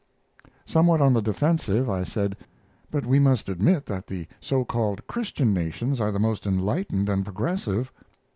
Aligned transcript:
Somewhat 0.65 0.99
on 0.99 1.13
the 1.13 1.21
defensive 1.21 1.87
I 1.87 2.01
said, 2.03 2.35
"But 2.89 3.05
we 3.05 3.19
must 3.19 3.49
admit 3.49 3.85
that 3.85 4.07
the 4.07 4.25
so 4.39 4.65
called 4.65 5.05
Christian 5.05 5.53
nations 5.53 6.01
are 6.01 6.11
the 6.11 6.17
most 6.17 6.47
enlightened 6.47 7.07
and 7.07 7.23
progressive." 7.23 7.93